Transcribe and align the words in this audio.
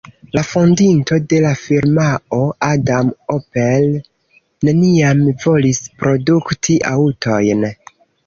La 0.35 0.41
fondinto 0.51 1.17
de 1.33 1.41
la 1.41 1.49
firmao, 1.63 2.39
Adam 2.67 3.11
Opel, 3.35 3.85
neniam 4.69 5.21
volis 5.45 5.83
produkti 6.01 6.79
aŭtojn. 6.95 7.63